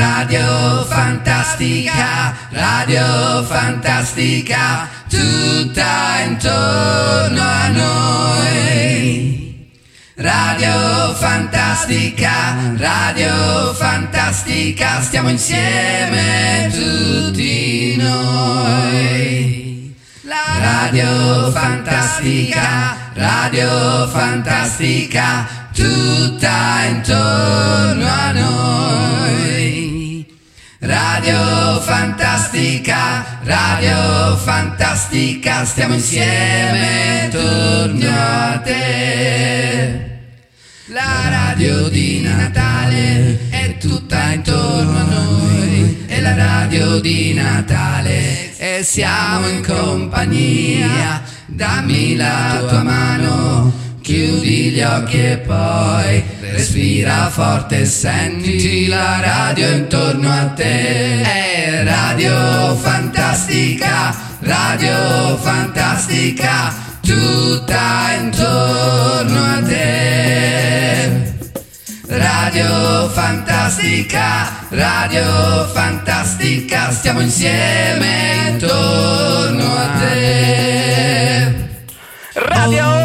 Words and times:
Radio 0.00 0.86
Fantastica, 0.86 2.34
Radio 2.48 3.44
Fantastica, 3.44 4.88
tutta 5.06 6.20
intorno 6.24 7.42
a 7.42 7.68
noi. 7.68 9.68
Radio 10.16 11.14
Fantastica, 11.14 12.72
Radio 12.78 13.74
Fantastica, 13.74 15.02
stiamo 15.02 15.28
insieme 15.28 16.70
tutti 16.72 17.96
noi. 17.98 19.94
Radio 20.24 21.50
Fantastica, 21.50 22.96
Radio 23.12 24.08
Fantastica, 24.08 25.46
tutta 25.74 26.84
intorno 26.88 28.08
a 28.08 28.32
noi. 28.32 29.19
Radio 31.22 31.80
Fantastica, 31.82 33.40
Radio 33.42 34.36
Fantastica, 34.38 35.66
stiamo 35.66 35.92
insieme 35.92 37.24
intorno 37.24 38.08
a 38.08 38.58
te. 38.64 40.18
La 40.86 41.28
radio 41.28 41.90
di 41.90 42.22
Natale 42.22 43.50
è 43.50 43.76
tutta 43.76 44.32
intorno 44.32 44.96
a 44.96 45.02
noi, 45.02 46.04
è 46.06 46.22
la 46.22 46.34
radio 46.34 46.98
di 47.00 47.34
Natale 47.34 48.56
e 48.56 48.82
siamo 48.82 49.46
in 49.46 49.62
compagnia. 49.62 51.20
Dammi 51.44 52.16
la 52.16 52.64
tua 52.66 52.82
mano, 52.82 53.70
chiudi 54.10 54.70
gli 54.70 54.82
occhi 54.82 55.24
e 55.24 55.36
poi 55.36 56.20
respira 56.40 57.30
forte 57.30 57.82
e 57.82 57.86
senti 57.86 58.88
la 58.88 59.20
radio 59.20 59.68
intorno 59.68 60.28
a 60.28 60.46
te. 60.46 61.22
È 61.22 61.84
radio 61.84 62.74
fantastica, 62.74 64.12
radio 64.40 65.36
fantastica, 65.36 66.74
tutta 67.00 68.10
intorno 68.20 69.44
a 69.44 69.62
te. 69.62 71.28
Radio 72.08 73.08
Fantastica, 73.10 74.66
Radio 74.70 75.68
Fantastica, 75.72 76.90
stiamo 76.90 77.20
insieme 77.20 78.48
intorno 78.50 79.76
a 79.76 79.98
te. 80.00 81.68
Radio 82.32 82.99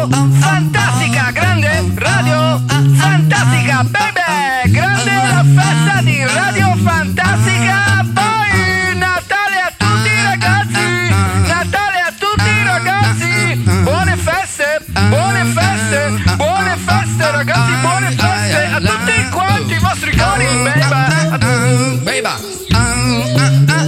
quanti 19.96 20.10
i 20.10 20.10
vostri 20.10 20.10
cari, 20.12 20.44
baby! 20.62 22.04
Beba. 22.04 22.36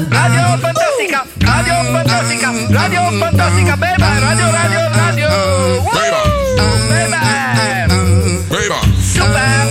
Radio 0.09 0.59
Fantastica! 0.59 1.27
Radio 1.39 1.83
Fantastica! 1.93 2.53
Radio 2.71 3.11
Fantastica, 3.19 3.77
baby! 3.77 4.01
Radio, 4.01 4.51
radio, 4.51 4.89
radio! 4.91 5.29
Woo! 5.29 5.93
Baby! 6.89 7.17
Beba, 8.49 8.81
Super! 8.97 9.69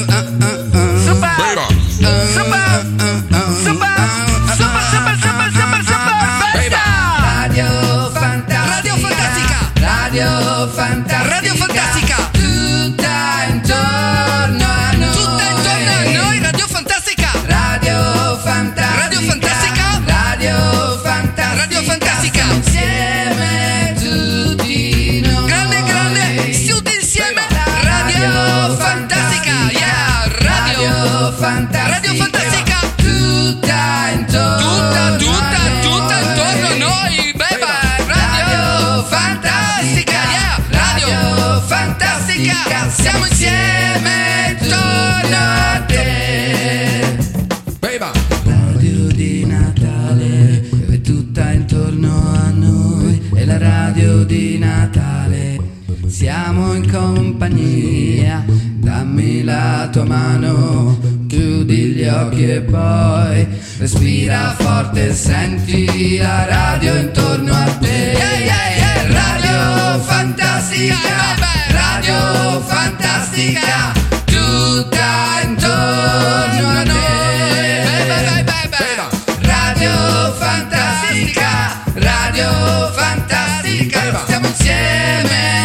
Fantastica, 31.37 31.87
Radio 31.87 32.13
Fantastica. 32.15 32.79
tutta 32.95 34.09
intorno, 34.09 34.57
Tutta, 34.57 35.15
tutta, 35.17 35.57
a 35.57 35.81
tutta 35.81 36.19
intorno 36.19 36.67
a 36.67 36.77
noi, 36.77 37.33
baby! 37.35 37.61
Radio 38.07 39.03
Fantastica! 39.03 40.11
Yeah! 40.11 40.57
Radio 40.69 41.61
Fantastica! 41.61 42.89
Siamo 42.89 43.25
insieme 43.27 44.57
intorno 44.59 45.37
a 45.37 45.83
te! 45.85 47.17
Beba. 47.79 48.11
Radio 48.43 49.07
di 49.13 49.45
Natale 49.45 50.67
è 50.89 51.01
tutta 51.01 51.51
intorno 51.51 52.33
a 52.33 52.49
noi, 52.49 53.29
è 53.35 53.45
la 53.45 53.59
radio 53.59 54.23
di 54.23 54.57
Natale. 54.57 55.59
Siamo 56.07 56.73
in 56.73 56.89
compagnia, 56.91 58.43
dammi 58.47 59.43
la 59.43 59.87
tua 59.91 60.03
mano, 60.05 60.97
chiudi 61.67 61.93
gli 61.93 62.07
occhi 62.07 62.49
e 62.49 62.61
poi 62.61 63.45
respira 63.77 64.55
forte, 64.57 65.13
senti 65.13 66.17
la 66.17 66.45
radio 66.45 66.95
intorno 66.95 67.51
a 67.51 67.65
te. 67.79 67.87
Yeah, 67.87 68.37
yeah, 68.37 68.69
yeah. 68.75 69.11
Radio 69.11 69.99
Fantastica. 70.03 71.35
Radio 71.69 72.61
Fantastica, 72.61 73.91
tutta 74.25 75.41
intorno 75.43 76.69
a 76.69 76.83
te. 76.83 78.45
Radio 79.41 80.33
Fantastica, 80.39 81.83
Radio 81.95 82.91
Fantastica, 82.93 84.21
stiamo 84.25 84.47
insieme 84.47 85.56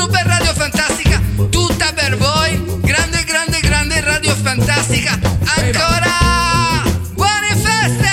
Super 0.00 0.24
Radio 0.24 0.54
Fantastica, 0.54 1.20
tutta 1.50 1.92
per 1.92 2.16
voi. 2.16 2.80
Grande, 2.80 3.22
grande, 3.24 3.60
grande 3.60 4.00
Radio 4.00 4.34
Fantastica. 4.34 5.12
Ancora! 5.12 6.82
Buone 7.12 7.54
feste! 7.54 8.08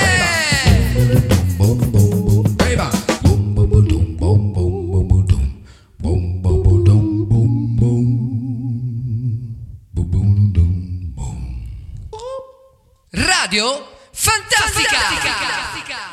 Radio 13.11 13.87
Fantastica! 14.11 14.89
Fantastica. 14.89 16.07